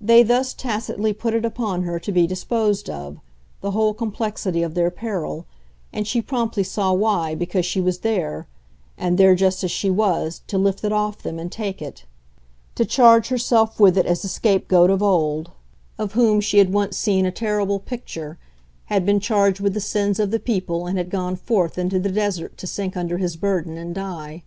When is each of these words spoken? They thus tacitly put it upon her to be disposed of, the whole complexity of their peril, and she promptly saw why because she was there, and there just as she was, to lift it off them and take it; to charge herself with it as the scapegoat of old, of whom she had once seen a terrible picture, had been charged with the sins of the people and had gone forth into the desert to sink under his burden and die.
They 0.00 0.22
thus 0.22 0.54
tacitly 0.54 1.12
put 1.12 1.34
it 1.34 1.44
upon 1.44 1.82
her 1.82 1.98
to 1.98 2.12
be 2.12 2.24
disposed 2.28 2.88
of, 2.88 3.18
the 3.62 3.72
whole 3.72 3.92
complexity 3.94 4.62
of 4.62 4.74
their 4.74 4.92
peril, 4.92 5.44
and 5.92 6.06
she 6.06 6.22
promptly 6.22 6.62
saw 6.62 6.92
why 6.92 7.34
because 7.34 7.66
she 7.66 7.80
was 7.80 7.98
there, 7.98 8.46
and 8.96 9.18
there 9.18 9.34
just 9.34 9.64
as 9.64 9.72
she 9.72 9.90
was, 9.90 10.42
to 10.46 10.56
lift 10.56 10.84
it 10.84 10.92
off 10.92 11.22
them 11.24 11.40
and 11.40 11.50
take 11.50 11.82
it; 11.82 12.04
to 12.76 12.84
charge 12.84 13.26
herself 13.26 13.80
with 13.80 13.98
it 13.98 14.06
as 14.06 14.22
the 14.22 14.28
scapegoat 14.28 14.88
of 14.88 15.02
old, 15.02 15.50
of 15.98 16.12
whom 16.12 16.40
she 16.40 16.58
had 16.58 16.72
once 16.72 16.96
seen 16.96 17.26
a 17.26 17.32
terrible 17.32 17.80
picture, 17.80 18.38
had 18.84 19.04
been 19.04 19.18
charged 19.18 19.58
with 19.58 19.74
the 19.74 19.80
sins 19.80 20.20
of 20.20 20.30
the 20.30 20.38
people 20.38 20.86
and 20.86 20.96
had 20.96 21.10
gone 21.10 21.34
forth 21.34 21.76
into 21.76 21.98
the 21.98 22.12
desert 22.12 22.56
to 22.56 22.68
sink 22.68 22.96
under 22.96 23.18
his 23.18 23.34
burden 23.34 23.76
and 23.76 23.96
die. 23.96 24.44